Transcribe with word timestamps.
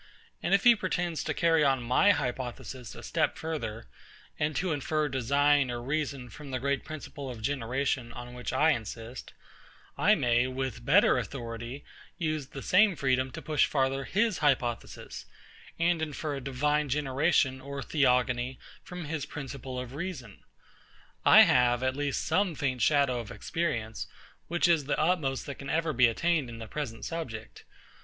And 0.41 0.55
if 0.55 0.63
he 0.63 0.75
pretends 0.75 1.23
to 1.25 1.33
carry 1.35 1.63
on 1.63 1.83
my 1.83 2.09
hypothesis 2.09 2.95
a 2.95 3.03
step 3.03 3.37
further, 3.37 3.87
and 4.39 4.55
to 4.55 4.71
infer 4.71 5.07
design 5.07 5.69
or 5.69 5.79
reason 5.79 6.27
from 6.31 6.49
the 6.49 6.57
great 6.59 6.83
principle 6.83 7.29
of 7.29 7.39
generation, 7.39 8.11
on 8.13 8.33
which 8.33 8.51
I 8.51 8.71
insist; 8.71 9.33
I 9.99 10.15
may, 10.15 10.47
with 10.47 10.83
better 10.83 11.19
authority, 11.19 11.85
use 12.17 12.47
the 12.47 12.63
same 12.63 12.95
freedom 12.95 13.29
to 13.29 13.43
push 13.43 13.67
further 13.67 14.05
his 14.05 14.39
hypothesis, 14.39 15.27
and 15.77 16.01
infer 16.01 16.37
a 16.37 16.41
divine 16.41 16.89
generation 16.89 17.61
or 17.61 17.83
theogony 17.83 18.57
from 18.83 19.05
his 19.05 19.27
principle 19.27 19.79
of 19.79 19.93
reason. 19.93 20.43
I 21.23 21.41
have 21.41 21.83
at 21.83 21.95
least 21.95 22.25
some 22.25 22.55
faint 22.55 22.81
shadow 22.81 23.19
of 23.19 23.29
experience, 23.29 24.07
which 24.47 24.67
is 24.67 24.85
the 24.85 24.97
utmost 24.99 25.45
that 25.45 25.59
can 25.59 25.69
ever 25.69 25.93
be 25.93 26.07
attained 26.07 26.49
in 26.49 26.57
the 26.57 26.65
present 26.67 27.05
subject. 27.05 27.65